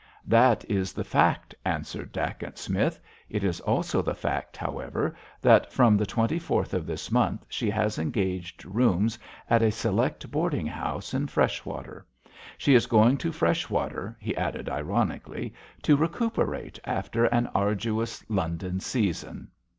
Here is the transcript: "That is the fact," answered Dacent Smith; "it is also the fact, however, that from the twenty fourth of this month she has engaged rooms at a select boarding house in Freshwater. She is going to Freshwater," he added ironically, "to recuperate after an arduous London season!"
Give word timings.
"That 0.25 0.65
is 0.67 0.93
the 0.93 1.03
fact," 1.03 1.53
answered 1.63 2.11
Dacent 2.11 2.57
Smith; 2.57 2.99
"it 3.29 3.43
is 3.43 3.59
also 3.61 4.01
the 4.01 4.15
fact, 4.15 4.57
however, 4.57 5.15
that 5.43 5.71
from 5.71 5.95
the 5.95 6.07
twenty 6.07 6.39
fourth 6.39 6.73
of 6.73 6.87
this 6.87 7.11
month 7.11 7.45
she 7.47 7.69
has 7.69 7.99
engaged 7.99 8.65
rooms 8.65 9.19
at 9.47 9.61
a 9.61 9.69
select 9.69 10.31
boarding 10.31 10.65
house 10.65 11.13
in 11.13 11.27
Freshwater. 11.27 12.03
She 12.57 12.73
is 12.73 12.87
going 12.87 13.17
to 13.19 13.31
Freshwater," 13.31 14.17
he 14.19 14.35
added 14.35 14.69
ironically, 14.69 15.53
"to 15.83 15.95
recuperate 15.95 16.79
after 16.83 17.25
an 17.25 17.45
arduous 17.53 18.27
London 18.27 18.79
season!" 18.79 19.49